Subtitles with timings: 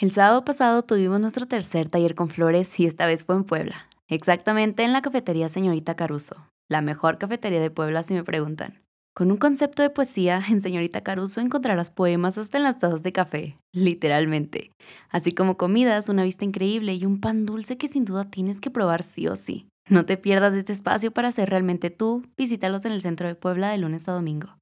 [0.00, 3.88] El sábado pasado tuvimos nuestro tercer taller con flores y esta vez fue en Puebla,
[4.06, 6.36] exactamente en la cafetería Señorita Caruso,
[6.68, 8.80] la mejor cafetería de Puebla si me preguntan.
[9.12, 13.10] Con un concepto de poesía, en Señorita Caruso encontrarás poemas hasta en las tazas de
[13.10, 14.70] café, literalmente.
[15.10, 18.70] Así como comidas, una vista increíble y un pan dulce que sin duda tienes que
[18.70, 19.66] probar sí o sí.
[19.88, 23.70] No te pierdas este espacio para ser realmente tú, visítalos en el centro de Puebla
[23.70, 24.57] de lunes a domingo.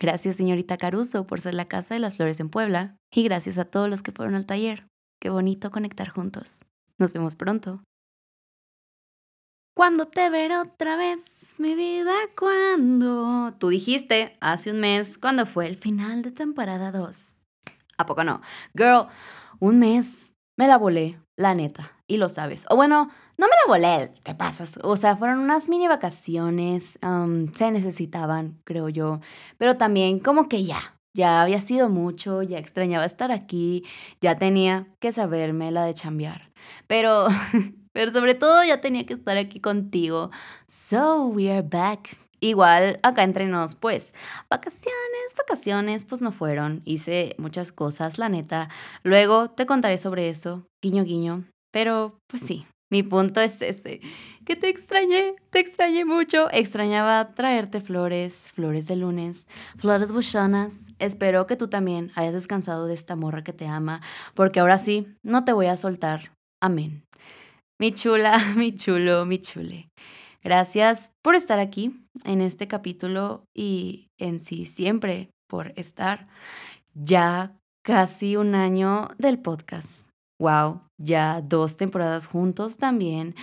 [0.00, 3.66] Gracias, señorita Caruso, por ser la Casa de las Flores en Puebla y gracias a
[3.66, 4.88] todos los que fueron al taller.
[5.20, 6.64] Qué bonito conectar juntos.
[6.96, 7.82] Nos vemos pronto.
[9.76, 12.14] ¿Cuándo te veré otra vez, mi vida?
[12.38, 13.52] ¿Cuándo?
[13.58, 17.42] Tú dijiste hace un mes, cuando fue el final de temporada 2.
[17.98, 18.40] ¿A poco no?
[18.74, 19.08] Girl,
[19.58, 20.32] un mes.
[20.56, 21.92] Me la volé, la neta.
[22.06, 22.66] Y lo sabes.
[22.68, 24.78] O bueno, no me la volé, te pasas.
[24.82, 26.98] O sea, fueron unas mini vacaciones,
[27.54, 29.20] se necesitaban, creo yo.
[29.56, 33.84] Pero también como que ya, ya había sido mucho, ya extrañaba estar aquí,
[34.20, 36.50] ya tenía que saberme la de chambear.
[36.86, 37.28] Pero,
[37.92, 40.30] pero sobre todo ya tenía que estar aquí contigo.
[40.66, 42.18] So we are back.
[42.40, 44.14] Igual acá entre nos, pues,
[44.48, 46.82] vacaciones, vacaciones, pues no fueron.
[46.84, 48.68] Hice muchas cosas, la neta.
[49.02, 51.44] Luego te contaré sobre eso, guiño, guiño.
[51.72, 54.00] Pero, pues sí, mi punto es ese,
[54.44, 56.48] que te extrañé, te extrañé mucho.
[56.50, 60.88] Extrañaba traerte flores, flores de lunes, flores buchonas.
[60.98, 64.00] Espero que tú también hayas descansado de esta morra que te ama,
[64.34, 66.32] porque ahora sí, no te voy a soltar.
[66.60, 67.04] Amén.
[67.78, 69.88] Mi chula, mi chulo, mi chule.
[70.42, 76.28] Gracias por estar aquí en este capítulo y en sí siempre por estar.
[76.94, 80.08] Ya casi un año del podcast.
[80.38, 83.34] Wow, ya dos temporadas juntos también,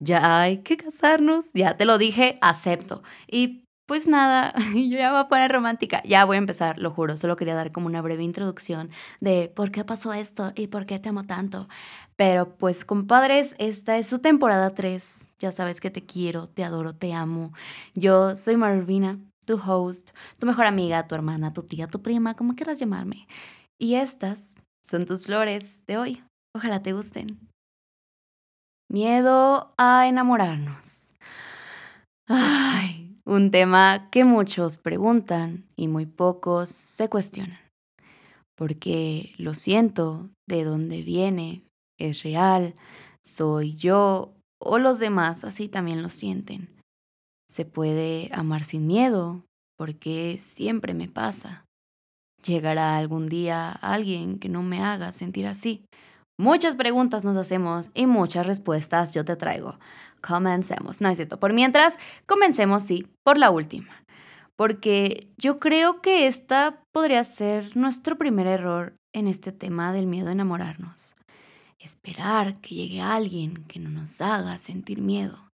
[0.00, 3.02] ya hay que casarnos, ya te lo dije, acepto.
[3.30, 7.16] Y pues nada, yo ya voy a poner romántica, ya voy a empezar, lo juro,
[7.16, 10.98] solo quería dar como una breve introducción de por qué pasó esto y por qué
[10.98, 11.68] te amo tanto.
[12.14, 16.94] Pero pues compadres, esta es su temporada 3, ya sabes que te quiero, te adoro,
[16.94, 17.54] te amo.
[17.94, 22.54] Yo soy Marvina, tu host, tu mejor amiga, tu hermana, tu tía, tu prima, como
[22.56, 23.26] quieras llamarme.
[23.80, 24.54] Y estas
[24.84, 26.24] son tus flores de hoy.
[26.54, 27.38] Ojalá te gusten.
[28.90, 31.14] Miedo a enamorarnos.
[32.26, 32.97] Ay,
[33.28, 37.58] un tema que muchos preguntan y muy pocos se cuestionan.
[38.56, 41.62] Porque lo siento, de dónde viene,
[42.00, 42.74] es real,
[43.22, 46.70] soy yo o los demás así también lo sienten.
[47.50, 49.44] Se puede amar sin miedo,
[49.76, 51.66] porque siempre me pasa.
[52.42, 55.84] Llegará algún día alguien que no me haga sentir así.
[56.40, 59.78] Muchas preguntas nos hacemos y muchas respuestas yo te traigo.
[60.20, 61.00] Comencemos.
[61.00, 61.38] No es cierto.
[61.38, 61.96] Por mientras,
[62.26, 64.04] comencemos, sí, por la última.
[64.56, 70.28] Porque yo creo que esta podría ser nuestro primer error en este tema del miedo
[70.28, 71.14] a enamorarnos.
[71.78, 75.48] Esperar que llegue alguien que no nos haga sentir miedo.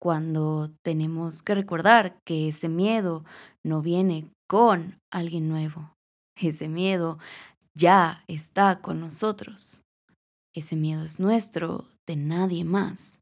[0.00, 3.24] Cuando tenemos que recordar que ese miedo
[3.64, 5.94] no viene con alguien nuevo.
[6.36, 7.18] Ese miedo
[7.76, 9.82] ya está con nosotros.
[10.54, 13.20] Ese miedo es nuestro, de nadie más.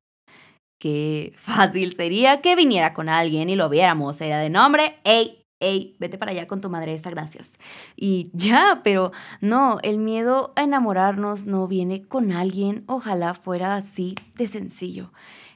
[0.79, 4.21] Qué fácil sería que viniera con alguien y lo viéramos.
[4.21, 7.53] Era de nombre, ey, ey, vete para allá con tu madre, esa gracias.
[7.97, 14.15] Y ya, pero no, el miedo a enamorarnos no viene con alguien, ojalá fuera así
[14.37, 15.13] de sencillo.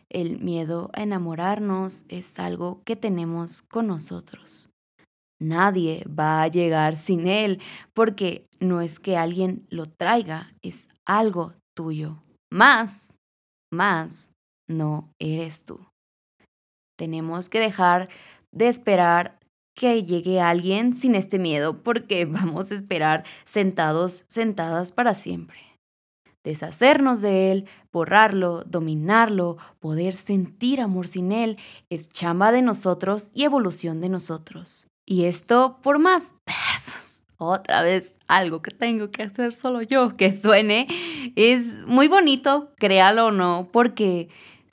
[0.09, 4.69] El miedo a enamorarnos es algo que tenemos con nosotros.
[5.39, 7.61] Nadie va a llegar sin él,
[7.95, 12.19] porque no es que alguien lo traiga, es algo tuyo.
[12.51, 13.17] Más,
[13.73, 14.33] más,
[14.71, 15.81] no eres tú.
[16.97, 18.09] Tenemos que dejar
[18.53, 19.39] de esperar
[19.77, 25.59] que llegue alguien sin este miedo porque vamos a esperar sentados, sentadas para siempre.
[26.43, 31.59] Deshacernos de él, borrarlo, dominarlo, poder sentir amor sin él,
[31.91, 34.87] es chamba de nosotros y evolución de nosotros.
[35.07, 37.11] Y esto por más versos
[37.41, 40.87] otra vez algo que tengo que hacer solo yo, que suene,
[41.37, 44.29] es muy bonito, créalo o no, porque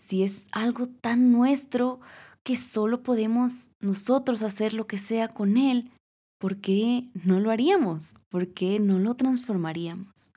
[0.08, 2.00] si es algo tan nuestro
[2.44, 5.92] que solo podemos nosotros hacer lo que sea con él,
[6.40, 8.16] ¿por qué no lo haríamos?
[8.30, 10.32] ¿Por qué no lo transformaríamos?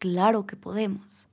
[0.00, 1.28] Claro que podemos.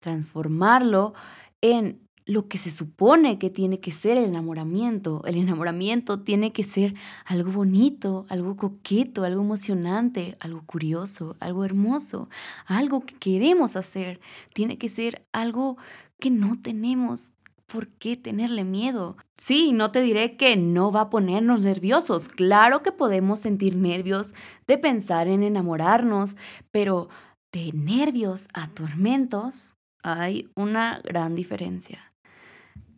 [0.00, 1.12] Transformarlo
[1.60, 5.22] en lo que se supone que tiene que ser el enamoramiento.
[5.26, 6.94] El enamoramiento tiene que ser
[7.26, 12.30] algo bonito, algo coqueto, algo emocionante, algo curioso, algo hermoso,
[12.64, 14.18] algo que queremos hacer.
[14.54, 15.76] Tiene que ser algo
[16.22, 17.34] que no tenemos
[17.66, 19.16] por qué tenerle miedo.
[19.36, 22.28] Sí, no te diré que no va a ponernos nerviosos.
[22.28, 24.32] Claro que podemos sentir nervios
[24.68, 26.36] de pensar en enamorarnos,
[26.70, 27.08] pero
[27.50, 29.74] de nervios a tormentos,
[30.04, 32.12] hay una gran diferencia.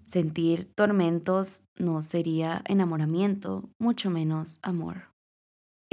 [0.02, 5.13] Sentir tormentos no sería enamoramiento, mucho menos amor.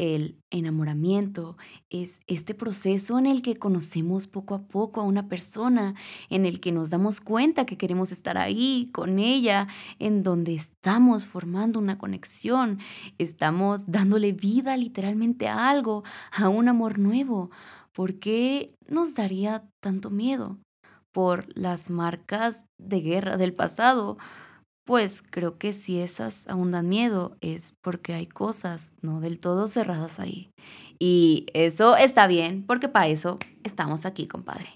[0.02, 1.58] El enamoramiento
[1.92, 5.94] es este proceso en el que conocemos poco a poco a una persona,
[6.32, 9.68] en el que nos damos cuenta que queremos estar ahí con ella,
[10.00, 12.80] en donde estamos formando una conexión,
[13.20, 17.52] estamos dándole vida literalmente a algo, a un amor nuevo.
[17.94, 20.58] ¿Por qué nos daría tanto miedo?
[21.12, 24.18] ¿Por las marcas de guerra del pasado?
[24.92, 29.70] Pues creo que si esas aún dan miedo es porque hay cosas no del todo
[29.70, 30.50] cerradas ahí.
[31.00, 34.68] Y eso está bien, porque para eso estamos aquí, compadre.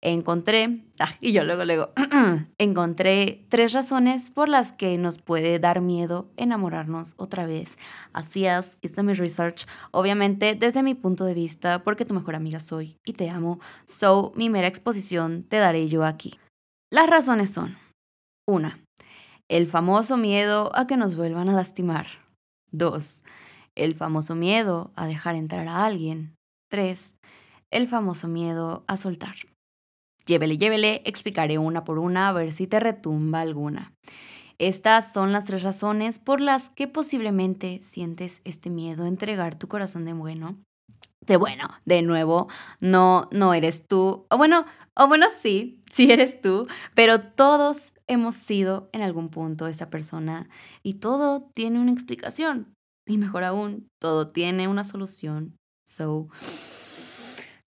[0.00, 1.90] Encontré, ah, y yo luego, luego,
[2.58, 7.76] encontré tres razones por las que nos puede dar miedo enamorarnos otra vez.
[8.14, 12.60] Así es, hice mi research, obviamente desde mi punto de vista, porque tu mejor amiga
[12.60, 13.60] soy y te amo.
[13.84, 16.38] So, mi mera exposición te daré yo aquí.
[16.90, 17.76] Las razones son,
[18.48, 18.82] una,
[19.48, 22.06] el famoso miedo a que nos vuelvan a lastimar.
[22.70, 23.22] 2.
[23.74, 26.34] El famoso miedo a dejar entrar a alguien.
[26.70, 27.18] 3.
[27.70, 29.36] El famoso miedo a soltar.
[30.26, 33.92] Llévele, llévele, explicaré una por una a ver si te retumba alguna.
[34.58, 39.66] Estas son las tres razones por las que posiblemente sientes este miedo a entregar tu
[39.66, 40.56] corazón de bueno.
[41.20, 42.48] De bueno, de nuevo,
[42.80, 44.26] no, no eres tú.
[44.28, 44.64] O bueno,
[44.94, 50.48] o bueno, sí, sí eres tú, pero todos hemos sido en algún punto esa persona
[50.82, 52.74] y todo tiene una explicación.
[53.06, 55.56] Y mejor aún, todo tiene una solución.
[55.86, 56.28] So,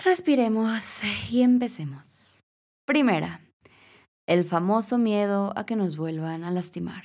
[0.04, 2.40] respiremos y empecemos.
[2.88, 3.42] Primera,
[4.28, 7.04] el famoso miedo a que nos vuelvan a lastimar.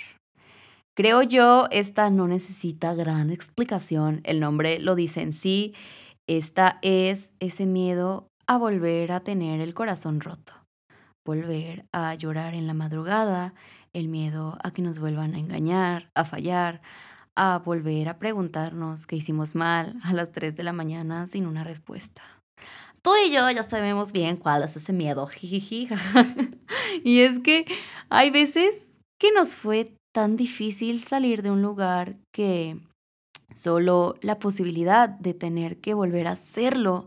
[0.96, 4.20] Creo yo, esta no necesita gran explicación.
[4.24, 5.74] El nombre lo dice en sí.
[6.28, 10.59] Esta es ese miedo a volver a tener el corazón roto
[11.30, 13.54] volver a llorar en la madrugada,
[13.92, 16.82] el miedo a que nos vuelvan a engañar, a fallar,
[17.36, 21.62] a volver a preguntarnos qué hicimos mal a las 3 de la mañana sin una
[21.62, 22.20] respuesta.
[23.00, 25.28] Tú y yo ya sabemos bien cuál es ese miedo.
[27.04, 27.64] y es que
[28.08, 32.76] hay veces que nos fue tan difícil salir de un lugar que
[33.54, 37.06] solo la posibilidad de tener que volver a hacerlo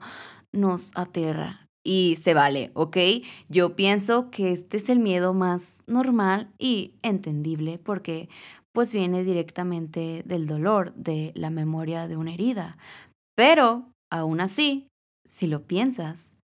[0.54, 2.98] nos aterra y se vale, ¿ok?
[3.50, 8.30] Yo pienso que este es el miedo más normal y entendible porque
[8.74, 12.78] pues viene directamente del dolor, de la memoria de una herida.
[13.36, 14.88] Pero, aún así,
[15.30, 16.36] si lo piensas,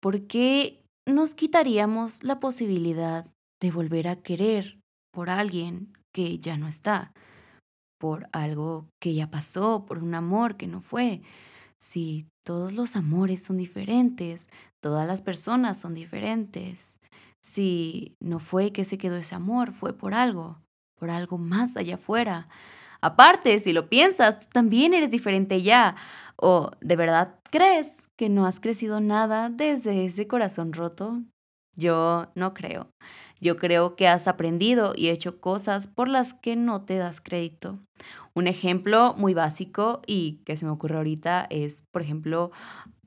[0.00, 3.26] ¿por qué nos quitaríamos la posibilidad
[3.60, 4.78] de volver a querer
[5.12, 7.12] por alguien que ya no está?
[7.98, 11.20] Por algo que ya pasó, por un amor que no fue.
[11.78, 14.48] Si todos los amores son diferentes,
[14.80, 16.98] todas las personas son diferentes.
[17.42, 20.60] Si no fue que se quedó ese amor, fue por algo,
[20.98, 22.48] por algo más allá afuera.
[23.00, 25.96] Aparte, si lo piensas, tú también eres diferente ya.
[26.36, 31.22] ¿O de verdad crees que no has crecido nada desde ese corazón roto?
[31.76, 32.90] Yo no creo.
[33.40, 37.78] Yo creo que has aprendido y hecho cosas por las que no te das crédito.
[38.34, 42.50] Un ejemplo muy básico y que se me ocurre ahorita es, por ejemplo,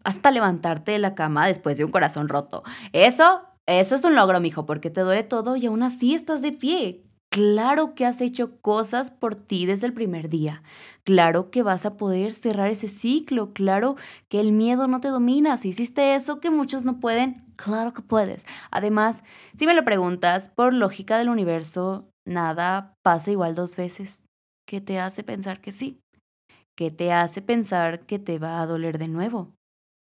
[0.04, 2.64] hasta levantarte de la cama después de un corazón roto.
[2.94, 6.52] Eso, eso es un logro, mijo, porque te duele todo y aún así estás de
[6.52, 7.04] pie.
[7.34, 10.62] Claro que has hecho cosas por ti desde el primer día.
[11.04, 13.54] Claro que vas a poder cerrar ese ciclo.
[13.54, 13.96] Claro
[14.30, 15.58] que el miedo no te domina.
[15.58, 18.46] Si hiciste eso que muchos no pueden, claro que puedes.
[18.70, 19.24] Además,
[19.56, 24.28] si me lo preguntas, por lógica del universo, nada pasa igual dos veces.
[24.68, 26.00] ¿Qué te hace pensar que sí?
[26.78, 29.56] ¿Qué te hace pensar que te va a doler de nuevo?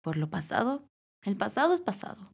[0.02, 0.87] ¿Por lo pasado?
[1.25, 2.32] El pasado es pasado.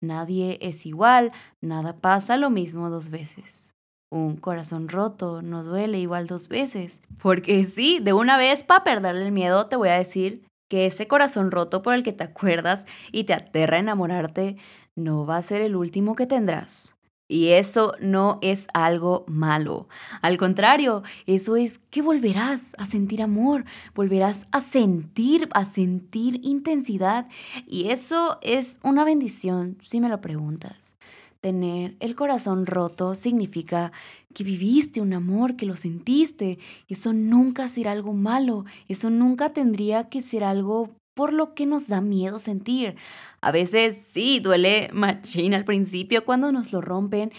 [0.00, 3.67] Nadie es igual, nada pasa lo mismo dos veces.
[4.10, 7.02] Un corazón roto no duele igual dos veces.
[7.20, 11.06] Porque sí, de una vez para perderle el miedo te voy a decir que ese
[11.06, 14.56] corazón roto por el que te acuerdas y te aterra enamorarte
[14.96, 16.94] no va a ser el último que tendrás.
[17.30, 19.86] Y eso no es algo malo.
[20.22, 27.28] Al contrario, eso es que volverás a sentir amor, volverás a sentir, a sentir intensidad.
[27.66, 30.96] Y eso es una bendición, si me lo preguntas.
[31.40, 33.92] Tener el corazón roto significa
[34.34, 36.58] que viviste un amor, que lo sentiste.
[36.88, 41.88] Eso nunca será algo malo, eso nunca tendría que ser algo por lo que nos
[41.88, 42.96] da miedo sentir.
[43.40, 47.32] A veces sí, duele machín al principio cuando nos lo rompen,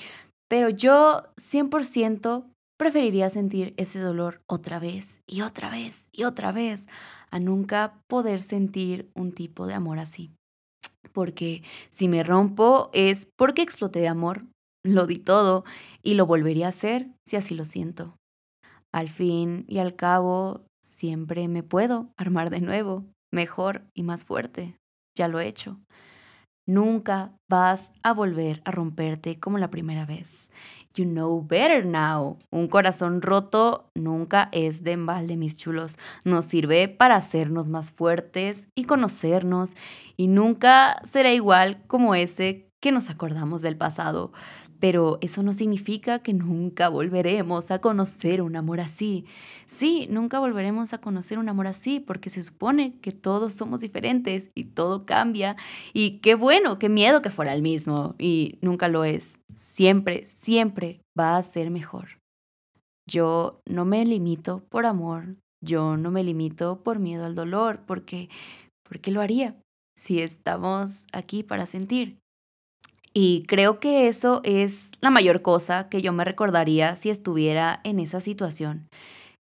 [0.50, 2.46] pero yo 100%
[2.77, 6.88] preferiría sentir ese dolor otra vez y otra vez y otra vez
[7.32, 10.32] a nunca poder sentir un tipo de amor así.
[11.13, 14.46] Porque si me rompo es porque exploté de amor,
[14.84, 15.63] lo di todo
[16.03, 18.15] y lo volvería a hacer si así lo siento.
[18.94, 24.75] Al fin y al cabo, siempre me puedo armar de nuevo, mejor y más fuerte.
[25.18, 25.79] Ya lo he hecho.
[26.68, 30.51] Nunca vas a volver a romperte como la primera vez.
[30.96, 32.39] You know better now.
[32.50, 35.98] Un corazón roto nunca es de embalde, mis chulos.
[36.25, 39.75] Nos sirve para hacernos más fuertes y conocernos
[40.17, 44.31] y nunca será igual como ese que nos acordamos del pasado.
[44.79, 49.25] Pero eso no significa que nunca volveremos a conocer un amor así.
[49.65, 54.51] Sí, nunca volveremos a conocer un amor así porque se supone que todos somos diferentes
[54.55, 55.57] y todo cambia.
[55.93, 58.15] Y qué bueno, qué miedo que fuera el mismo.
[58.17, 59.39] Y nunca lo es.
[59.53, 62.19] Siempre, siempre va a ser mejor.
[63.07, 65.36] Yo no me limito por amor.
[65.62, 68.29] Yo no me limito por miedo al dolor porque,
[68.88, 69.55] porque lo haría
[69.98, 72.18] si estamos aquí para sentir.
[73.13, 78.00] Y creo que eso es la mayor cosa que yo me recordaría si estuviera en
[78.00, 78.88] esa situación,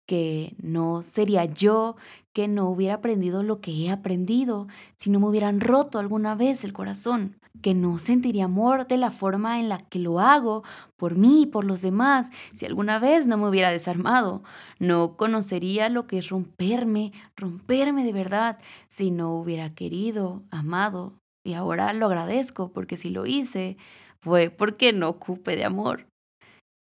[0.07, 1.97] que no sería yo,
[2.33, 6.65] que no hubiera aprendido lo que he aprendido, si no me hubieran roto alguna vez
[6.65, 10.63] el corazón, que no sentiría amor de la forma en la que lo hago
[10.97, 14.45] por mí y por los demás, si alguna vez no me hubiera desarmado,
[14.79, 18.59] no conocería lo que es romperme, romperme de verdad,
[18.89, 21.15] si no hubiera querido, amado,
[21.47, 23.77] y ahora lo agradezco porque si lo hice
[24.21, 26.07] fue porque no ocupe de amor.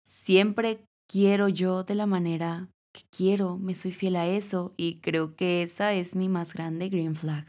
[0.02, 5.36] Siempre quiero yo de la manera que quiero, me soy fiel a eso y creo
[5.36, 7.44] que esa es mi más grande green flag.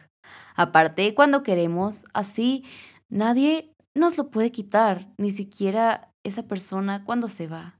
[0.56, 2.66] Aparte, cuando queremos así,
[3.08, 7.80] nadie nos lo puede quitar, ni siquiera esa persona cuando se va.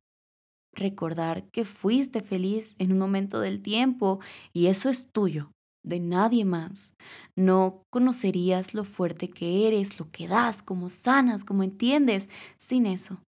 [0.74, 4.22] Recordar que fuiste feliz en un momento del tiempo
[4.54, 5.52] y eso es tuyo
[5.88, 6.94] de nadie más.
[7.36, 13.22] No conocerías lo fuerte que eres, lo que das, cómo sanas, cómo entiendes, sin eso.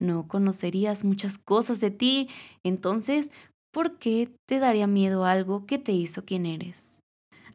[0.00, 2.28] No conocerías muchas cosas de ti,
[2.64, 3.30] entonces,
[3.72, 7.01] ¿por qué te daría miedo algo que te hizo quien eres?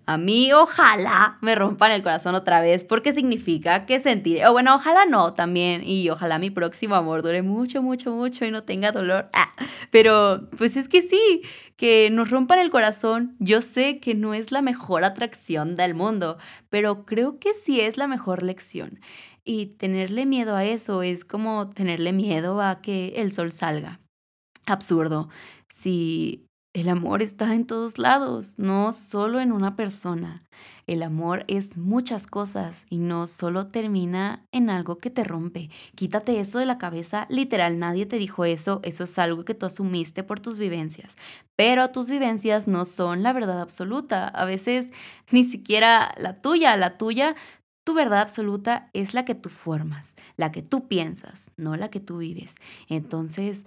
[0.10, 4.74] A mí ojalá me rompan el corazón otra vez porque significa que sentir, o bueno,
[4.74, 8.94] ojalá no también y ojalá mi próximo amor dure mucho, mucho, mucho y no tenga
[8.94, 9.30] dolor.
[9.34, 9.54] Ah,
[9.92, 11.42] pero pues es que sí,
[11.76, 16.38] que nos rompan el corazón, yo sé que no es la mejor atracción del mundo,
[16.70, 19.02] pero creo que sí es la mejor lección.
[19.44, 24.00] Y tenerle miedo a eso es como tenerle miedo a que el sol salga.
[24.66, 25.28] Absurdo.
[25.68, 26.47] Si
[26.77, 30.43] el amor está en todos lados, no solo en una persona.
[30.86, 35.72] El amor es muchas cosas y no solo termina en algo que te rompe.
[35.96, 39.65] Quítate eso de la cabeza, literal, nadie te dijo eso, eso es algo que tú
[39.65, 41.17] asumiste por tus vivencias.
[41.55, 44.91] Pero tus vivencias no son la verdad absoluta, a veces
[45.31, 47.36] ni siquiera la tuya, la tuya
[47.84, 52.01] tu verdad absoluta es la que tú formas, la que tú piensas, no la que
[52.01, 52.55] tú vives.
[52.89, 53.65] Entonces,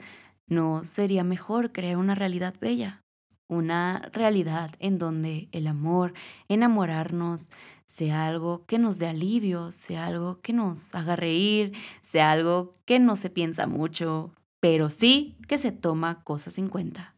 [0.50, 3.04] ¿No sería mejor crear una realidad bella?
[3.48, 6.12] Una realidad en donde el amor,
[6.48, 7.50] enamorarnos,
[7.86, 12.98] sea algo que nos dé alivio, sea algo que nos haga reír, sea algo que
[12.98, 17.14] no se piensa mucho, pero sí que se toma cosas en cuenta.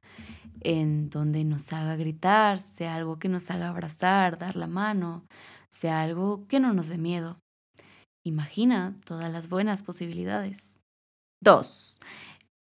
[0.60, 5.24] En donde nos haga gritar, sea algo que nos haga abrazar, dar la mano,
[5.70, 7.38] sea algo que no nos dé miedo.
[8.24, 10.82] Imagina todas las buenas posibilidades.
[11.42, 11.98] 2.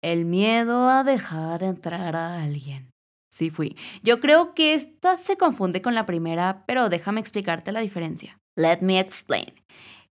[0.02, 2.90] El miedo a dejar entrar a alguien.
[3.32, 3.76] Sí fui.
[4.02, 8.38] Yo creo que esta se confunde con la primera, pero déjame explicarte la diferencia.
[8.56, 9.54] Let me explain.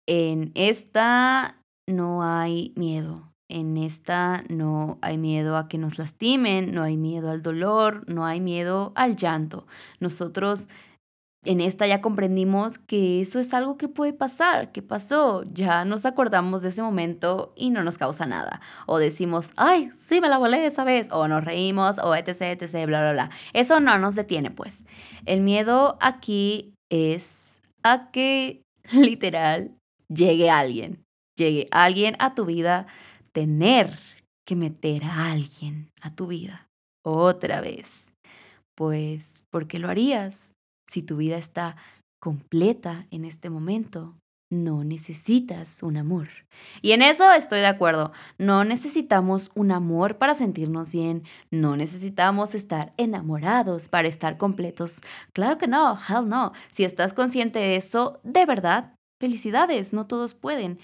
[0.07, 3.31] En esta no hay miedo.
[3.49, 8.25] En esta no hay miedo a que nos lastimen, no hay miedo al dolor, no
[8.25, 9.67] hay miedo al llanto.
[10.01, 10.69] Nosotros
[11.45, 16.07] en esta ya comprendimos que eso es algo que puede pasar, que pasó, ya nos
[16.07, 18.61] acordamos de ese momento y no nos causa nada.
[18.87, 22.87] O decimos, ay, sí, me la volé esa vez, o nos reímos, o etc, etc,
[22.87, 23.31] bla, bla, bla.
[23.53, 24.87] Eso no nos detiene, pues.
[25.27, 29.73] El miedo aquí es a que literal
[30.09, 31.05] llegue alguien,
[31.37, 32.87] llegue alguien a tu vida,
[33.33, 33.99] tener
[34.47, 36.69] que meter a alguien a tu vida
[37.05, 38.13] otra vez.
[38.77, 40.54] Pues, ¿por qué lo harías?
[40.87, 41.77] Si tu vida está
[42.21, 44.17] completa en este momento,
[44.51, 46.29] no necesitas un amor.
[46.81, 48.13] Y en eso estoy de acuerdo.
[48.39, 51.25] No necesitamos un amor para sentirnos bien.
[51.51, 55.01] No necesitamos estar enamorados para estar completos.
[55.33, 56.53] Claro que no, hell no.
[56.71, 60.79] Si estás consciente de eso, de verdad, felicidades, no todos pueden.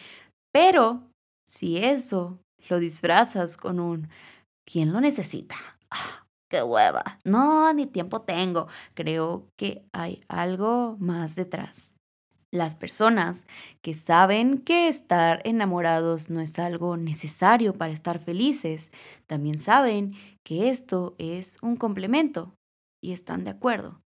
[0.53, 1.05] Pero
[1.47, 2.39] si eso
[2.69, 4.09] lo disfrazas con un
[4.65, 5.57] ¿quién lo necesita?
[5.91, 6.20] Ah,
[6.51, 7.03] qué hueva.
[7.25, 8.69] No, ni tiempo tengo.
[8.95, 11.97] Creo que hay algo más detrás.
[12.53, 13.47] Las personas
[13.81, 18.91] que saben que estar enamorados no es algo necesario para estar felices,
[19.29, 20.15] también saben
[20.45, 22.53] que esto es un complemento
[23.01, 24.01] y están de acuerdo.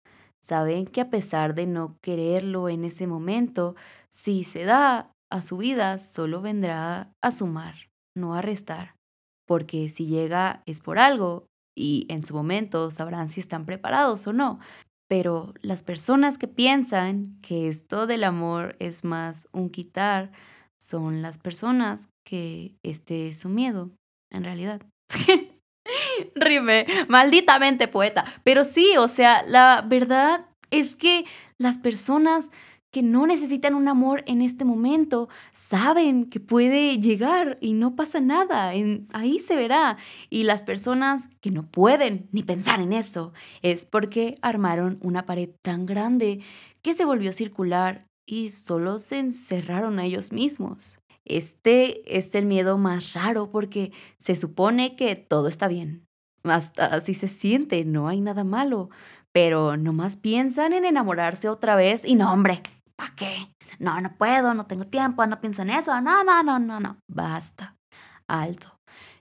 [0.44, 3.76] Saben que a pesar de no quererlo en ese momento,
[4.10, 7.76] si se da a su vida, solo vendrá a sumar,
[8.18, 8.96] no a restar.
[9.46, 14.34] Porque si llega es por algo y en su momento sabrán si están preparados o
[14.34, 14.60] no.
[15.08, 20.32] Pero las personas que piensan que esto del amor es más un quitar
[20.80, 23.92] son las personas que este es su miedo,
[24.32, 24.82] en realidad.
[26.36, 28.26] Rime, malditamente poeta.
[28.44, 31.26] Pero sí, o sea, la verdad es que
[31.58, 32.50] las personas
[32.92, 38.20] que no necesitan un amor en este momento saben que puede llegar y no pasa
[38.20, 38.74] nada,
[39.14, 39.98] ahí se verá.
[40.30, 45.50] Y las personas que no pueden ni pensar en eso es porque armaron una pared
[45.62, 46.42] tan grande
[46.82, 51.00] que se volvió circular y solo se encerraron a ellos mismos.
[51.24, 56.06] Este es el miedo más raro porque se supone que todo está bien.
[56.44, 58.90] Hasta así se siente, no hay nada malo.
[59.32, 62.62] Pero nomás piensan en enamorarse otra vez y no, hombre,
[63.02, 63.48] ¿Para qué?
[63.80, 66.00] No, no puedo, no tengo tiempo, no pienso en eso.
[66.02, 66.98] No, no, no, no, no.
[67.12, 67.76] Basta.
[68.28, 68.76] Alto.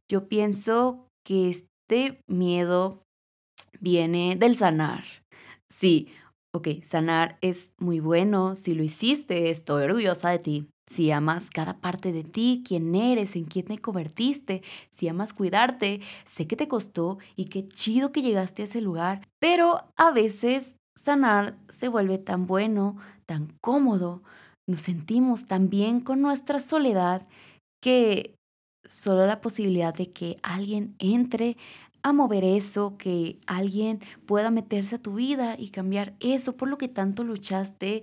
[0.06, 3.00] Yo pienso que este miedo
[3.80, 5.04] viene del sanar.
[5.66, 6.12] Sí,
[6.54, 8.54] ok, sanar es muy bueno.
[8.54, 10.68] Si lo hiciste, estoy orgullosa de ti.
[10.86, 16.02] Si amas cada parte de ti, quién eres, en quién te convertiste, si amas cuidarte,
[16.26, 20.76] sé que te costó y qué chido que llegaste a ese lugar, pero a veces
[20.96, 22.96] sanar se vuelve tan bueno,
[23.30, 24.24] tan cómodo,
[24.66, 27.28] nos sentimos tan bien con nuestra soledad
[27.80, 28.34] que
[28.84, 31.56] solo la posibilidad de que alguien entre
[32.02, 36.76] a mover eso, que alguien pueda meterse a tu vida y cambiar eso por lo
[36.76, 38.02] que tanto luchaste,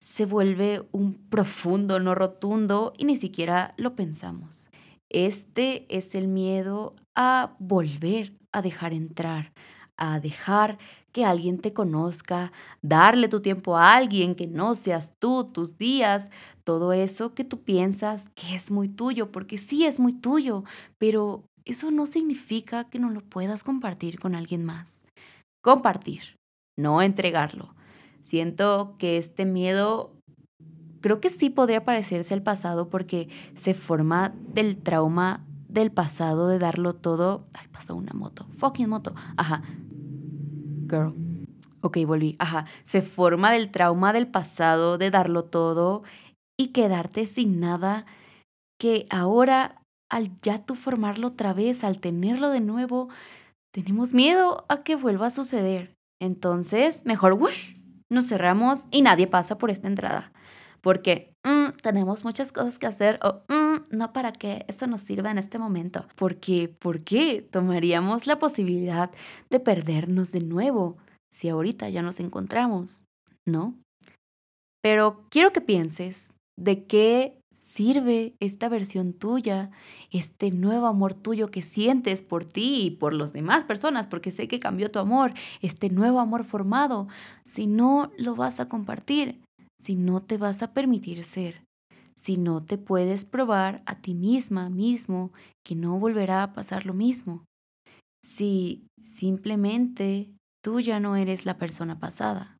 [0.00, 4.70] se vuelve un profundo, no rotundo y ni siquiera lo pensamos.
[5.10, 9.52] Este es el miedo a volver a dejar entrar,
[9.98, 10.78] a dejar
[11.12, 16.30] que alguien te conozca, darle tu tiempo a alguien que no seas tú, tus días,
[16.64, 20.64] todo eso que tú piensas que es muy tuyo, porque sí es muy tuyo,
[20.98, 25.04] pero eso no significa que no lo puedas compartir con alguien más.
[25.62, 26.36] Compartir,
[26.76, 27.74] no entregarlo.
[28.20, 30.12] Siento que este miedo
[31.00, 36.58] creo que sí podría parecerse al pasado porque se forma del trauma del pasado de
[36.58, 37.46] darlo todo.
[37.54, 38.46] Ay, pasó una moto.
[38.58, 39.14] Fucking moto.
[39.36, 39.62] Ajá.
[40.92, 41.14] Girl.
[41.80, 42.36] Ok, volví.
[42.38, 42.66] Ajá.
[42.84, 46.02] Se forma del trauma del pasado de darlo todo
[46.56, 48.06] y quedarte sin nada
[48.78, 53.08] que ahora al ya tú formarlo otra vez, al tenerlo de nuevo,
[53.72, 55.94] tenemos miedo a que vuelva a suceder.
[56.20, 57.76] Entonces, mejor, whoosh,
[58.10, 60.32] nos cerramos y nadie pasa por esta entrada
[60.82, 65.30] porque mm, tenemos muchas cosas que hacer o mm, no para que eso nos sirva
[65.30, 66.06] en este momento.
[66.16, 69.10] Porque, ¿por qué tomaríamos la posibilidad
[69.48, 70.98] de perdernos de nuevo
[71.30, 73.04] si ahorita ya nos encontramos?
[73.46, 73.74] ¿No?
[74.82, 79.70] Pero quiero que pienses de qué sirve esta versión tuya,
[80.10, 84.46] este nuevo amor tuyo que sientes por ti y por las demás personas, porque sé
[84.46, 87.08] que cambió tu amor, este nuevo amor formado,
[87.44, 89.40] si no lo vas a compartir
[89.82, 91.64] si no te vas a permitir ser,
[92.14, 95.32] si no te puedes probar a ti misma, mismo,
[95.64, 97.44] que no volverá a pasar lo mismo,
[98.24, 100.30] si simplemente
[100.62, 102.58] tú ya no eres la persona pasada.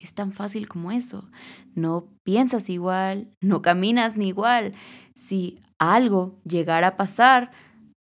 [0.00, 1.28] Es tan fácil como eso.
[1.74, 4.72] No piensas igual, no caminas ni igual.
[5.16, 7.50] Si algo llegara a pasar,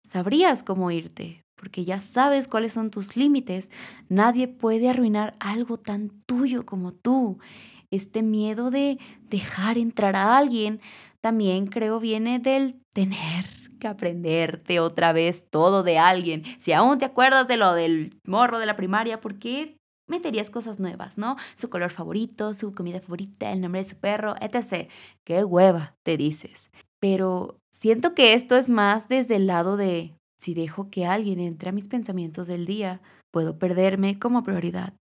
[0.04, 3.70] sabrías cómo irte, porque ya sabes cuáles son tus límites.
[4.10, 7.38] Nadie puede arruinar algo tan tuyo como tú
[7.90, 10.80] este miedo de dejar entrar a alguien,
[11.20, 13.46] también creo viene del tener
[13.78, 16.44] que aprenderte otra vez todo de alguien.
[16.58, 19.76] Si aún te acuerdas de lo del morro de la primaria, ¿por qué
[20.06, 21.36] meterías cosas nuevas, no?
[21.56, 24.90] Su color favorito, su comida favorita, el nombre de su perro, etc.
[25.24, 26.70] Qué hueva, te dices.
[27.00, 31.70] Pero siento que esto es más desde el lado de si dejo que alguien entre
[31.70, 33.00] a mis pensamientos del día,
[33.30, 34.94] puedo perderme como prioridad.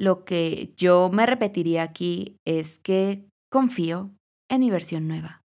[0.00, 4.10] Lo que yo me repetiría aquí es que confío
[4.50, 5.42] en mi versión nueva.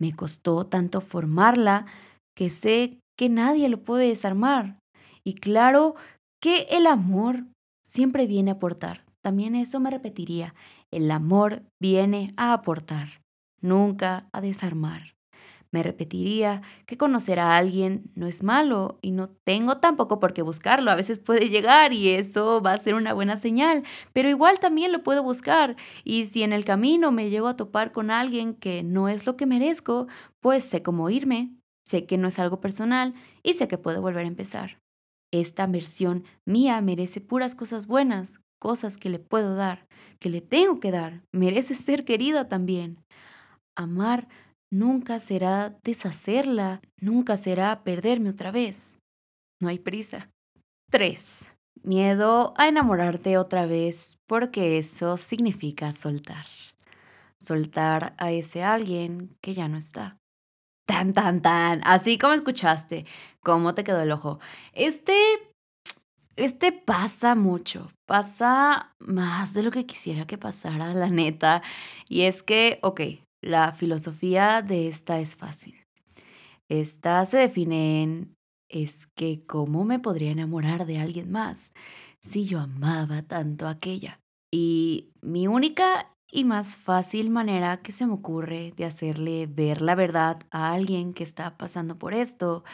[0.00, 1.86] Me costó tanto formarla
[2.36, 4.78] que sé que nadie lo puede desarmar.
[5.24, 5.96] Y claro
[6.40, 7.46] que el amor
[7.84, 9.04] siempre viene a aportar.
[9.20, 10.54] También eso me repetiría.
[10.92, 13.20] El amor viene a aportar,
[13.60, 15.11] nunca a desarmar.
[15.72, 20.42] Me repetiría que conocer a alguien no es malo y no tengo tampoco por qué
[20.42, 20.90] buscarlo.
[20.90, 23.82] A veces puede llegar y eso va a ser una buena señal,
[24.12, 25.76] pero igual también lo puedo buscar.
[26.04, 29.36] Y si en el camino me llego a topar con alguien que no es lo
[29.36, 30.08] que merezco,
[30.40, 31.56] pues sé cómo irme,
[31.86, 34.78] sé que no es algo personal y sé que puedo volver a empezar.
[35.32, 39.86] Esta versión mía merece puras cosas buenas, cosas que le puedo dar,
[40.18, 41.22] que le tengo que dar.
[41.32, 42.98] Merece ser querida también.
[43.74, 44.28] Amar
[44.72, 48.98] nunca será deshacerla, nunca será perderme otra vez.
[49.60, 50.30] No hay prisa.
[50.90, 51.54] 3.
[51.82, 56.46] Miedo a enamorarte otra vez porque eso significa soltar.
[57.38, 60.16] Soltar a ese alguien que ya no está.
[60.86, 61.80] Tan, tan, tan.
[61.84, 63.04] Así como escuchaste.
[63.40, 64.40] ¿Cómo te quedó el ojo?
[64.72, 65.14] Este
[66.36, 71.62] este pasa mucho, pasa más de lo que quisiera que pasara, la neta.
[72.08, 73.00] Y es que, ok,
[73.42, 75.84] la filosofía de esta es fácil.
[76.68, 78.36] Esta se define en,
[78.70, 81.72] es que cómo me podría enamorar de alguien más
[82.20, 84.20] si yo amaba tanto a aquella.
[84.50, 89.94] Y mi única y más fácil manera que se me ocurre de hacerle ver la
[89.94, 92.64] verdad a alguien que está pasando por esto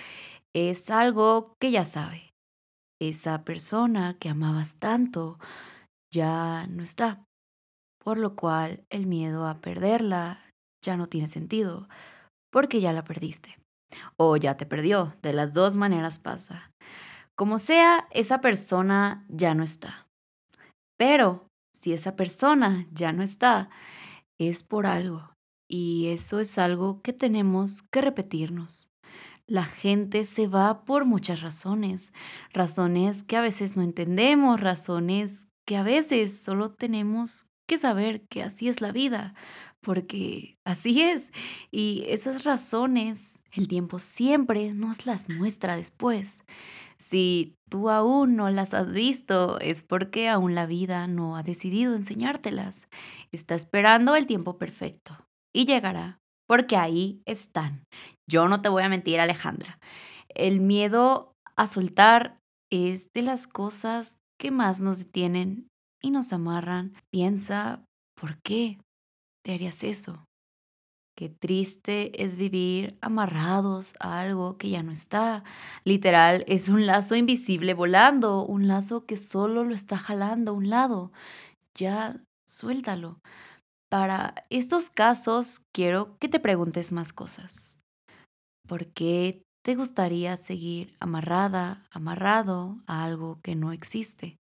[0.55, 2.29] es algo que ya sabe
[3.01, 5.39] esa persona que amabas tanto
[6.13, 7.25] ya no está,
[8.03, 10.48] por lo cual el miedo a perderla
[10.83, 11.89] ya no tiene sentido,
[12.51, 13.59] porque ya la perdiste.
[14.17, 16.73] O ya te perdió, de las dos maneras pasa.
[17.37, 20.07] Como sea, esa persona ya no está.
[20.99, 23.71] Pero si esa persona ya no está,
[24.39, 25.33] es por algo.
[25.71, 28.91] Y eso es algo que tenemos que repetirnos.
[29.47, 32.13] La gente se va por muchas razones,
[32.53, 38.43] razones que a veces no entendemos, razones que a veces solo tenemos que saber que
[38.43, 39.35] así es la vida,
[39.89, 41.33] porque así es.
[41.71, 46.45] Y esas razones el tiempo siempre nos las muestra después.
[46.99, 51.97] Si tú aún no las has visto, es porque aún la vida no ha decidido
[51.97, 52.87] enseñártelas.
[53.33, 55.25] Está esperando el tiempo perfecto
[55.55, 57.85] y llegará porque ahí están.
[58.29, 59.79] Yo no te voy a mentir, Alejandra.
[60.29, 62.37] El miedo a soltar
[62.71, 65.67] es de las cosas que más nos detienen
[66.03, 66.93] y nos amarran.
[67.11, 68.77] Piensa, ¿por qué
[69.49, 70.27] te harías eso?
[71.17, 75.43] Qué triste es vivir amarrados a algo que ya no está.
[75.85, 80.69] Literal, es un lazo invisible volando, un lazo que solo lo está jalando a un
[80.69, 81.13] lado.
[81.75, 83.21] Ya, suéltalo.
[83.91, 87.79] Para estos casos quiero que te preguntes más cosas.
[88.69, 94.37] ¿Por qué te gustaría seguir amarrada, amarrado a algo que no existe?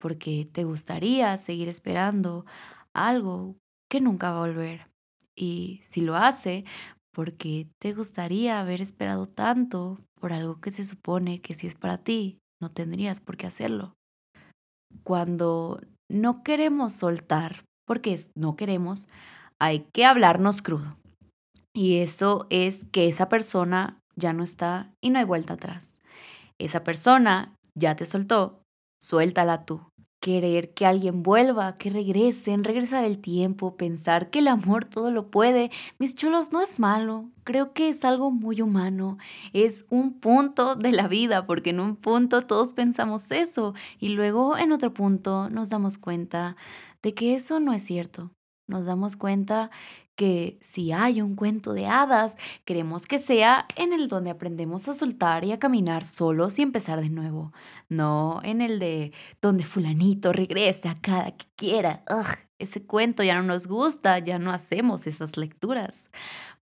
[0.00, 2.46] ¿Por qué te gustaría seguir esperando
[2.94, 3.56] algo
[3.88, 4.88] que nunca va a volver?
[5.36, 6.64] Y si lo hace,
[7.12, 11.74] ¿por qué te gustaría haber esperado tanto por algo que se supone que si es
[11.74, 13.94] para ti, no tendrías por qué hacerlo?
[15.04, 19.08] Cuando no queremos soltar porque no queremos,
[19.60, 20.96] hay que hablarnos crudo.
[21.74, 25.98] Y eso es que esa persona ya no está y no hay vuelta atrás.
[26.58, 28.62] Esa persona ya te soltó,
[29.00, 29.88] suéltala tú
[30.20, 35.30] querer que alguien vuelva, que regresen, regresar el tiempo, pensar que el amor todo lo
[35.30, 35.70] puede.
[35.98, 37.30] Mis chulos, no es malo.
[37.44, 39.18] Creo que es algo muy humano.
[39.52, 44.56] Es un punto de la vida, porque en un punto todos pensamos eso y luego
[44.58, 46.56] en otro punto nos damos cuenta
[47.02, 48.32] de que eso no es cierto.
[48.66, 49.70] Nos damos cuenta
[50.18, 54.94] que si hay un cuento de hadas, queremos que sea en el donde aprendemos a
[54.94, 57.52] soltar y a caminar solos y empezar de nuevo,
[57.88, 62.02] no en el de donde fulanito regresa cada que quiera.
[62.58, 66.10] ese cuento ya no nos gusta, ya no hacemos esas lecturas,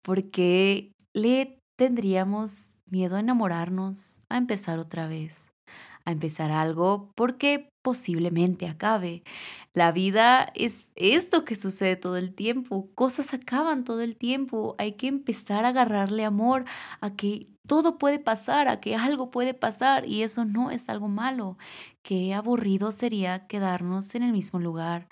[0.02, 5.54] porque le tendríamos miedo a enamorarnos, a empezar otra vez
[6.06, 9.24] a empezar algo porque posiblemente acabe.
[9.76, 14.94] La vida es esto que sucede todo el tiempo, cosas acaban todo el tiempo, hay
[14.94, 16.66] que empezar a agarrarle amor
[17.00, 21.10] a que todo puede pasar, a que algo puede pasar y eso no es algo
[21.10, 21.60] malo.
[22.02, 25.08] Qué aburrido sería quedarnos en el mismo lugar.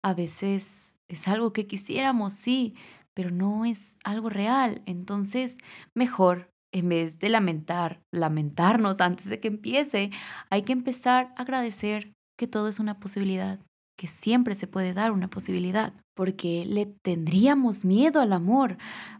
[0.00, 2.76] A veces es algo que quisiéramos, sí,
[3.14, 4.82] pero no es algo real.
[4.86, 5.58] Entonces,
[5.92, 10.10] mejor en vez de lamentar, lamentarnos antes de que empiece,
[10.50, 13.60] hay que empezar a agradecer que todo es una posibilidad,
[13.96, 18.78] que siempre se puede dar una posibilidad, porque le tendríamos miedo al amor,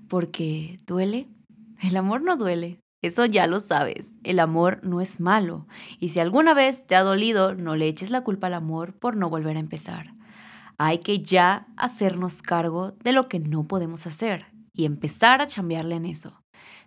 [0.09, 1.29] porque duele.
[1.81, 5.67] El amor no duele, eso ya lo sabes, el amor no es malo,
[5.99, 9.17] y si alguna vez te ha dolido, no le eches la culpa al amor por
[9.17, 10.15] no volver a empezar.
[10.79, 15.97] Hay que ya hacernos cargo de lo que no podemos hacer y empezar a chambearle
[15.97, 16.42] en eso.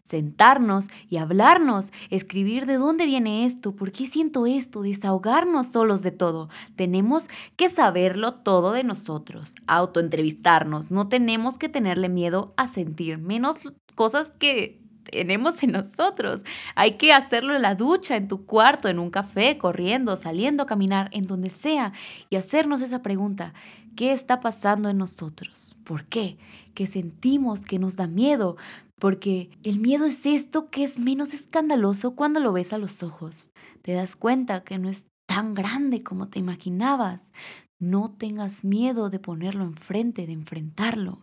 [0.05, 6.11] Sentarnos y hablarnos, escribir de dónde viene esto, por qué siento esto, desahogarnos solos de
[6.11, 6.49] todo.
[6.75, 13.57] Tenemos que saberlo todo de nosotros, autoentrevistarnos, no tenemos que tenerle miedo a sentir menos
[13.95, 16.43] cosas que tenemos en nosotros.
[16.75, 20.67] Hay que hacerlo en la ducha, en tu cuarto, en un café, corriendo, saliendo a
[20.67, 21.93] caminar, en donde sea,
[22.29, 23.53] y hacernos esa pregunta,
[23.95, 25.75] ¿qué está pasando en nosotros?
[25.83, 26.37] ¿Por qué?
[26.75, 28.57] ¿Qué sentimos que nos da miedo?
[28.99, 33.49] Porque el miedo es esto que es menos escandaloso cuando lo ves a los ojos.
[33.81, 37.31] Te das cuenta que no es tan grande como te imaginabas.
[37.79, 41.21] No tengas miedo de ponerlo enfrente, de enfrentarlo.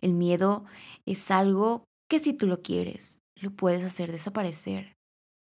[0.00, 0.64] El miedo
[1.06, 4.94] es algo que si tú lo quieres, lo puedes hacer desaparecer.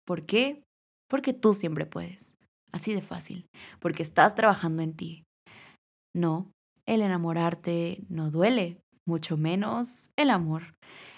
[0.06, 0.62] ¿Por qué?
[1.10, 2.36] Porque tú siempre puedes.
[2.72, 3.48] Así de fácil.
[3.80, 5.24] Porque estás trabajando en ti.
[6.16, 6.52] No,
[6.86, 10.76] el enamorarte no duele, mucho menos el amor.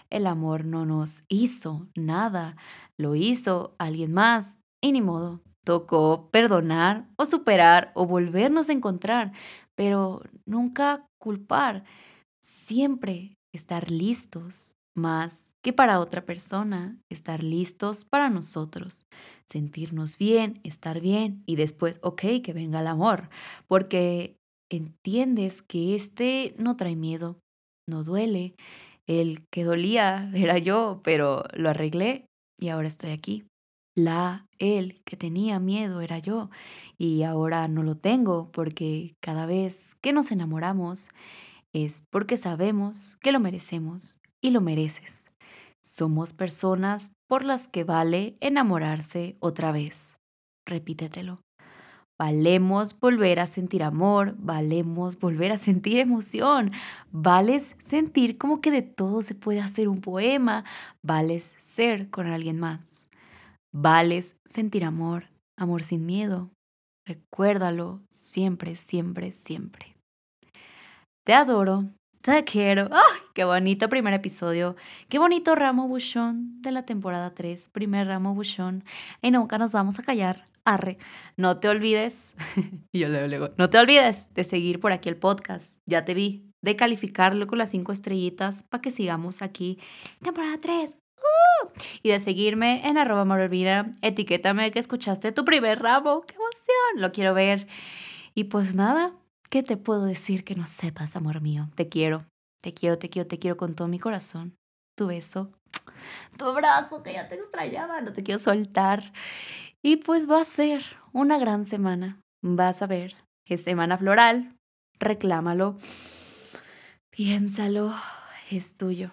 [0.09, 2.55] El amor no nos hizo nada,
[2.97, 5.41] lo hizo alguien más y ni modo.
[5.63, 9.33] Tocó perdonar o superar o volvernos a encontrar,
[9.75, 11.83] pero nunca culpar.
[12.41, 19.05] Siempre estar listos, más que para otra persona, estar listos para nosotros,
[19.45, 23.29] sentirnos bien, estar bien y después, ok, que venga el amor,
[23.67, 24.37] porque
[24.71, 27.39] entiendes que este no trae miedo,
[27.89, 28.55] no duele,
[29.07, 32.25] el que dolía era yo, pero lo arreglé
[32.59, 33.45] y ahora estoy aquí.
[33.95, 36.49] La, él que tenía miedo era yo
[36.97, 41.09] y ahora no lo tengo porque cada vez que nos enamoramos
[41.73, 45.33] es porque sabemos que lo merecemos y lo mereces.
[45.83, 50.17] Somos personas por las que vale enamorarse otra vez.
[50.65, 51.41] Repítetelo.
[52.19, 56.71] Valemos volver a sentir amor, valemos volver a sentir emoción,
[57.11, 60.65] vales sentir como que de todo se puede hacer un poema,
[61.01, 63.07] vales ser con alguien más,
[63.73, 66.49] vales sentir amor, amor sin miedo.
[67.07, 69.95] Recuérdalo siempre, siempre, siempre.
[71.25, 71.85] Te adoro,
[72.21, 72.89] te quiero.
[72.91, 74.75] ¡Ay, qué bonito primer episodio!
[75.07, 78.83] Qué bonito ramo buchón de la temporada 3, primer ramo buchón.
[79.21, 80.97] Y nunca nos vamos a callar Arre,
[81.37, 82.35] no te olvides,
[82.93, 86.75] yo le no te olvides de seguir por aquí el podcast, ya te vi, de
[86.75, 89.79] calificarlo con las cinco estrellitas para que sigamos aquí,
[90.21, 90.95] temporada 3.
[91.17, 91.69] ¡Uh!
[92.03, 97.11] Y de seguirme en arroba morolvina, etiquétame que escuchaste tu primer ramo, qué emoción, lo
[97.11, 97.67] quiero ver.
[98.33, 99.13] Y pues nada,
[99.49, 101.69] ¿qué te puedo decir que no sepas, amor mío?
[101.75, 102.25] Te quiero,
[102.61, 104.55] te quiero, te quiero, te quiero con todo mi corazón.
[104.95, 105.51] Tu beso,
[106.37, 109.11] tu abrazo que ya te extrañaba, no te quiero soltar.
[109.81, 112.21] Y pues va a ser una gran semana.
[112.41, 113.15] Vas a ver,
[113.45, 114.55] es semana floral,
[114.99, 115.77] reclámalo,
[117.11, 117.93] piénsalo,
[118.49, 119.11] es tuyo.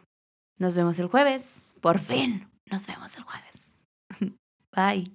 [0.58, 3.86] Nos vemos el jueves, por fin, nos vemos el jueves.
[4.74, 5.12] Bye.